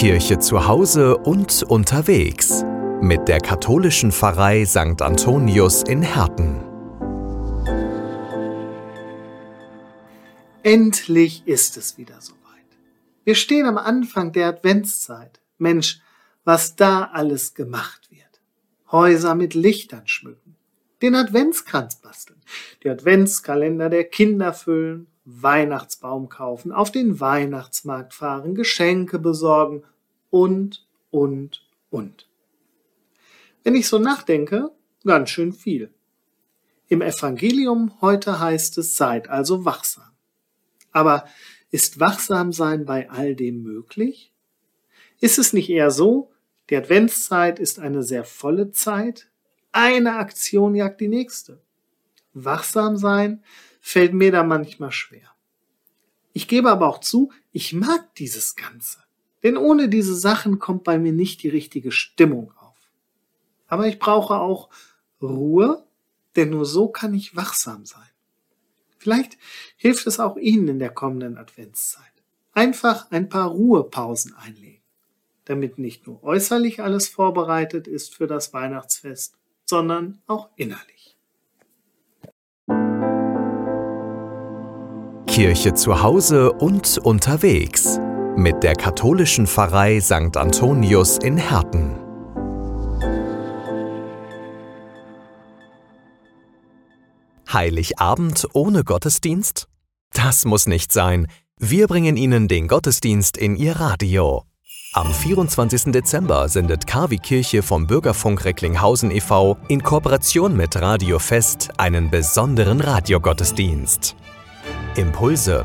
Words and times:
Kirche 0.00 0.38
zu 0.38 0.66
Hause 0.66 1.18
und 1.18 1.62
unterwegs 1.62 2.64
mit 3.02 3.28
der 3.28 3.38
katholischen 3.38 4.12
Pfarrei 4.12 4.64
St. 4.64 5.02
Antonius 5.02 5.82
in 5.82 6.00
Herten. 6.00 6.58
Endlich 10.62 11.46
ist 11.46 11.76
es 11.76 11.98
wieder 11.98 12.18
soweit. 12.18 12.38
Wir 13.24 13.34
stehen 13.34 13.66
am 13.66 13.76
Anfang 13.76 14.32
der 14.32 14.48
Adventszeit. 14.48 15.38
Mensch, 15.58 16.00
was 16.44 16.76
da 16.76 17.10
alles 17.12 17.52
gemacht 17.52 18.10
wird. 18.10 18.40
Häuser 18.90 19.34
mit 19.34 19.52
Lichtern 19.52 20.08
schmücken, 20.08 20.56
den 21.02 21.14
Adventskranz 21.14 21.96
basteln, 21.96 22.40
die 22.82 22.88
Adventskalender 22.88 23.90
der 23.90 24.04
Kinder 24.04 24.54
füllen, 24.54 25.08
Weihnachtsbaum 25.26 26.30
kaufen, 26.30 26.72
auf 26.72 26.90
den 26.90 27.20
Weihnachtsmarkt 27.20 28.14
fahren, 28.14 28.54
Geschenke 28.54 29.18
besorgen 29.18 29.84
und, 30.30 30.86
und, 31.10 31.66
und. 31.90 32.28
Wenn 33.62 33.74
ich 33.74 33.88
so 33.88 33.98
nachdenke, 33.98 34.70
ganz 35.04 35.30
schön 35.30 35.52
viel. 35.52 35.92
Im 36.88 37.02
Evangelium 37.02 38.00
heute 38.00 38.40
heißt 38.40 38.78
es, 38.78 38.96
seid 38.96 39.28
also 39.28 39.64
wachsam. 39.64 40.10
Aber 40.92 41.24
ist 41.70 42.00
Wachsamsein 42.00 42.84
bei 42.84 43.08
all 43.10 43.36
dem 43.36 43.62
möglich? 43.62 44.32
Ist 45.20 45.38
es 45.38 45.52
nicht 45.52 45.68
eher 45.68 45.90
so, 45.90 46.32
die 46.68 46.76
Adventszeit 46.76 47.58
ist 47.58 47.78
eine 47.78 48.02
sehr 48.02 48.24
volle 48.24 48.70
Zeit, 48.70 49.30
eine 49.72 50.14
Aktion 50.14 50.74
jagt 50.74 51.00
die 51.00 51.08
nächste. 51.08 51.62
Wachsam 52.32 52.96
sein 52.96 53.44
fällt 53.80 54.14
mir 54.14 54.32
da 54.32 54.42
manchmal 54.42 54.92
schwer. 54.92 55.30
Ich 56.32 56.48
gebe 56.48 56.70
aber 56.70 56.88
auch 56.88 57.00
zu, 57.00 57.32
ich 57.52 57.72
mag 57.72 58.14
dieses 58.16 58.56
Ganze. 58.56 58.98
Denn 59.42 59.56
ohne 59.56 59.88
diese 59.88 60.14
Sachen 60.14 60.58
kommt 60.58 60.84
bei 60.84 60.98
mir 60.98 61.12
nicht 61.12 61.42
die 61.42 61.48
richtige 61.48 61.92
Stimmung 61.92 62.52
auf. 62.58 62.76
Aber 63.66 63.86
ich 63.86 63.98
brauche 63.98 64.38
auch 64.38 64.68
Ruhe, 65.22 65.84
denn 66.36 66.50
nur 66.50 66.66
so 66.66 66.88
kann 66.88 67.14
ich 67.14 67.36
wachsam 67.36 67.86
sein. 67.86 68.02
Vielleicht 68.98 69.38
hilft 69.76 70.06
es 70.06 70.20
auch 70.20 70.36
Ihnen 70.36 70.68
in 70.68 70.78
der 70.78 70.90
kommenden 70.90 71.38
Adventszeit. 71.38 72.04
Einfach 72.52 73.10
ein 73.10 73.28
paar 73.28 73.48
Ruhepausen 73.48 74.34
einlegen, 74.34 74.82
damit 75.46 75.78
nicht 75.78 76.06
nur 76.06 76.22
äußerlich 76.22 76.82
alles 76.82 77.08
vorbereitet 77.08 77.86
ist 77.86 78.14
für 78.14 78.26
das 78.26 78.52
Weihnachtsfest, 78.52 79.36
sondern 79.64 80.20
auch 80.26 80.50
innerlich. 80.56 81.16
Kirche 85.26 85.74
zu 85.74 86.02
Hause 86.02 86.52
und 86.52 86.98
unterwegs 86.98 88.00
mit 88.36 88.62
der 88.62 88.74
katholischen 88.74 89.46
Pfarrei 89.46 90.00
St. 90.00 90.36
Antonius 90.36 91.18
in 91.18 91.36
Herten. 91.36 91.96
Heiligabend 97.52 98.46
ohne 98.52 98.84
Gottesdienst? 98.84 99.66
Das 100.12 100.44
muss 100.44 100.66
nicht 100.66 100.92
sein. 100.92 101.26
Wir 101.58 101.88
bringen 101.88 102.16
Ihnen 102.16 102.48
den 102.48 102.68
Gottesdienst 102.68 103.36
in 103.36 103.56
Ihr 103.56 103.76
Radio. 103.76 104.44
Am 104.92 105.12
24. 105.12 105.92
Dezember 105.92 106.48
sendet 106.48 106.86
KW 106.86 107.18
Kirche 107.18 107.62
vom 107.62 107.86
Bürgerfunk 107.86 108.44
Recklinghausen 108.44 109.10
e.V. 109.10 109.56
in 109.68 109.82
Kooperation 109.82 110.56
mit 110.56 110.74
Radio 110.80 111.18
Fest 111.18 111.70
einen 111.76 112.10
besonderen 112.10 112.80
Radiogottesdienst. 112.80 114.16
Impulse, 114.96 115.64